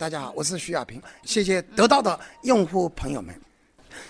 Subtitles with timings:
[0.00, 3.38] 大家好，我是徐亚平，谢谢得到的用户朋友们。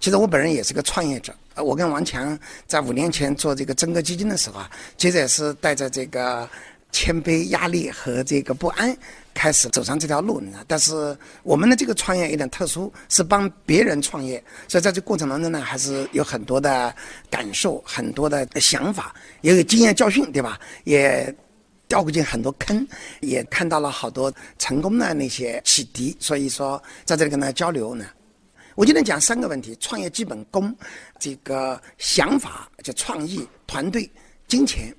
[0.00, 6.48] 其实我本人也是个创业者，呃，我跟王强在五年前做这个真格基金的时候啊，其实也是带着这个
[6.90, 8.96] 谦卑、压力和这个不安
[9.34, 10.42] 开始走上这条路。
[10.66, 16.96] 但是我们的这个创业有点特殊，是帮别人创业，所以在这过程当中呢，还是有很多的
[17.28, 20.58] 感受、很多的想法，也有经验教训，对吧？
[20.84, 21.34] 也。
[21.94, 22.84] 掉过进很多坑，
[23.20, 28.04] 也看到了好多成功的那些启迪，所以说在这里跟大家交流呢。
[28.74, 30.76] 我今天讲三个问题：创业基本功，
[31.20, 34.10] 这个想法就创意、团队、
[34.48, 34.92] 金钱。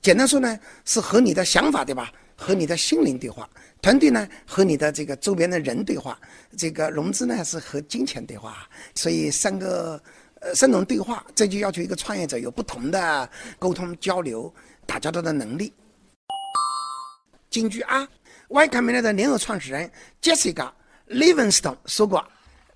[0.00, 2.10] 简单说呢，是和你的想法对吧？
[2.34, 3.46] 和你的心灵对话。
[3.82, 6.18] 团队呢，和你的这个周边的人对话。
[6.56, 8.66] 这个融资呢，是和金钱对话。
[8.94, 10.02] 所以三个
[10.40, 14.50] 呃三种对话，这就要求一个创业者有不同的沟通交流、
[14.86, 15.70] 打交道的能力。
[17.58, 18.08] 金句啊
[18.48, 19.90] ，Y Combinator 的联合创始人
[20.22, 20.70] Jessica
[21.08, 22.24] Livingston 说过，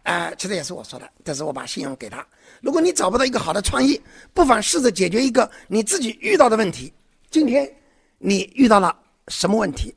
[0.03, 2.27] 呃，其实也是我说的，但是我把信用给他。
[2.61, 4.01] 如果你找不到一个好的创意，
[4.35, 6.93] 不妨试着解决一个你自己遇到的问题。
[7.31, 7.73] 今天
[8.19, 8.93] 你遇到了
[9.29, 9.95] 什么问题？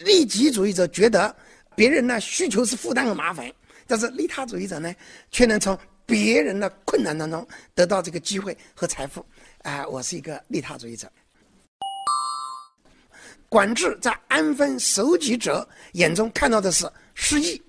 [0.00, 1.34] 利己主义者觉得
[1.74, 3.50] 别人的需求是负担和麻烦，
[3.86, 4.94] 但是利他主义者呢，
[5.30, 9.24] 却能从别人的困难当中得到这个机会和财富。
[9.62, 11.10] 啊，我是一个利他主义者。
[13.52, 17.60] 管制在安分守己者眼中看到的是失意，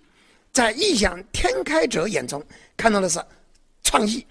[0.53, 2.41] 在异想天开者眼中
[2.77, 3.21] 看到的是
[3.83, 4.25] 创意。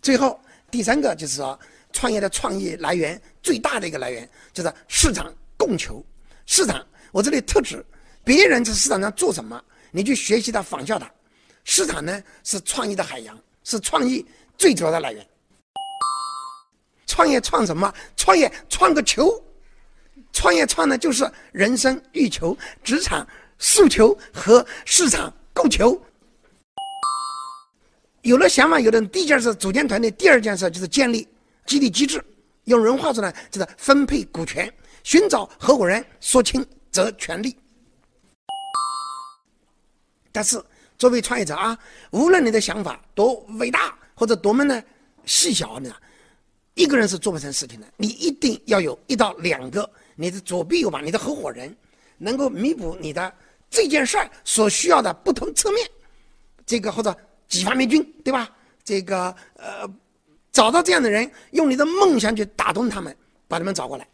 [0.00, 0.40] 最后
[0.70, 1.60] 第三个就是说，
[1.92, 6.02] 创业的创意来源最大的一个来源就是市场供求。
[6.46, 7.84] 市场，我这里特指
[8.24, 11.06] 别人在市场上做什么，你去学习它，仿效它。
[11.64, 14.24] 市场呢是创意的海洋，是创意
[14.56, 15.26] 最主要的来源。
[17.10, 17.92] 创业创什么？
[18.16, 19.42] 创业创个球，
[20.32, 23.26] 创业创的就是人生欲求、职场
[23.58, 26.00] 诉求和市场供求。
[28.22, 31.26] 有了想法，有的人第一件事组建团队，第二件事就是建立
[31.66, 32.24] 激励机制。
[32.66, 37.58] 用人话说呢，就是分配股权，寻找合伙人，说清责权利。
[40.30, 40.62] 但是
[40.96, 41.76] 作为创业者啊，
[42.12, 44.80] 无论你的想法多伟大或者多么呢
[45.24, 45.92] 细小呢。
[46.74, 51.76] 一个人是做不成事情的，你一定要有一到两个你的左臂右膀，你的合伙人，
[52.16, 53.32] 能够弥补你的
[53.68, 55.90] 这件事儿所需要的不同侧面，
[56.64, 57.14] 这个或者
[57.48, 58.48] 几方面军，对吧？
[58.84, 59.88] 这个呃，
[60.52, 63.14] 找到这样的人，用你的梦想去打动他们，
[63.48, 64.08] 把他们找过来。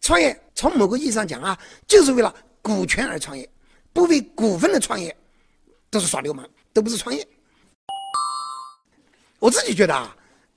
[0.00, 3.48] 创业从某个意义上讲啊，就是为了股权而创业，
[3.92, 5.14] 不为股份的创业，
[5.90, 7.26] 都是耍流氓，都不是创业。
[9.38, 10.15] 我自己觉得啊。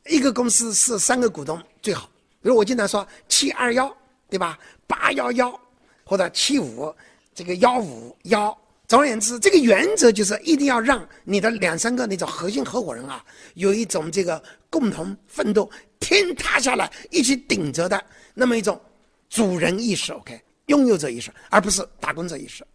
[0.10, 2.10] 一个公司是三个股东最好，
[2.42, 3.96] 比如我经常说七二幺，
[4.28, 4.58] 对吧？
[4.88, 5.58] 八幺幺
[6.04, 6.94] 或者七五，
[7.34, 8.58] 这个幺五幺。
[8.88, 15.70] 总而言之，这个原则就是一定要让你的两三个那种核心合伙人啊，有一种这个共同奋斗、
[16.00, 18.04] 天塌下来一起顶着的
[18.34, 18.82] 那么一种
[19.30, 22.66] 主人意识，OK，拥有者意识，而不是打工者意识。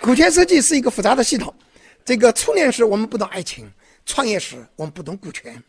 [0.00, 1.54] 股权设计是一个复杂的系统，
[2.04, 3.70] 这个初恋时我们不懂爱情，
[4.04, 5.62] 创业时我们不懂股权。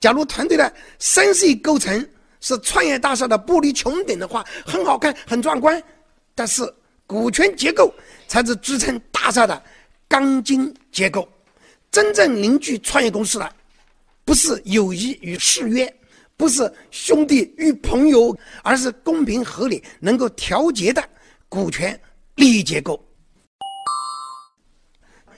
[0.00, 2.08] 假如团队的三 C 构成
[2.40, 5.82] 是创业大厦的玻璃穹顶的话，很好看，很壮观。
[6.34, 6.62] 但是
[7.06, 7.92] 股权结构
[8.28, 9.60] 才是支撑大厦的
[10.06, 11.28] 钢筋结构。
[11.90, 13.52] 真正凝聚创业公司的，
[14.24, 15.92] 不是友谊与誓约，
[16.36, 21.02] 不是兄弟与朋友，而是公平合理、能够调节的
[21.48, 21.98] 股权
[22.34, 23.02] 利益结构。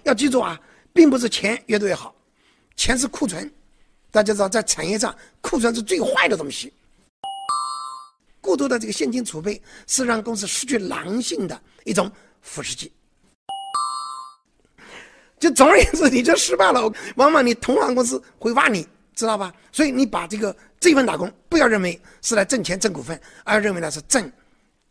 [0.03, 0.61] 要记住啊，
[0.93, 2.15] 并不是钱越多越好，
[2.75, 3.51] 钱是库存。
[4.11, 6.73] 大家知道，在产业上，库存是最坏的东西。
[8.41, 12.11] 过多的这个现金储备是让公司失去狼性的一种
[12.41, 12.93] 腐蚀剂。
[15.39, 19.53] 就总而言之，你就失败了，往往你同行公司会挖你，知道吧？
[19.71, 24.31] 所以你把这个这份打工，不要认为是来挣钱挣股份，而认为呢是挣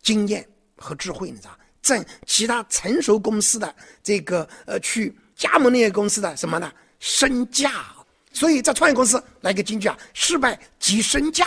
[0.01, 6.72] 经验和智慧，你知道挣其他成熟公司的这个呃去加盟那些公司的什么呢？
[7.00, 7.95] 身价。
[8.39, 11.45] 所以在创业公司来个金句啊，失败即身价。